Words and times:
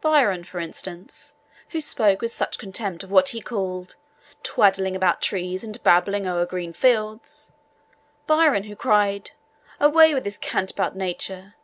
Byron, 0.00 0.44
for 0.44 0.60
instance, 0.60 1.36
who 1.68 1.78
spoke 1.82 2.22
with 2.22 2.32
such 2.32 2.56
contempt 2.58 3.04
of 3.04 3.10
what 3.10 3.28
he 3.28 3.42
called 3.42 3.96
'twaddling 4.42 4.96
about 4.96 5.20
trees 5.20 5.62
and 5.62 5.82
babbling 5.82 6.26
o' 6.26 6.46
green 6.46 6.72
fields'; 6.72 7.52
Byron 8.26 8.62
who 8.62 8.76
cried, 8.76 9.32
'Away 9.78 10.14
with 10.14 10.24
this 10.24 10.38
cant 10.38 10.70
about 10.70 10.96
nature! 10.96 11.56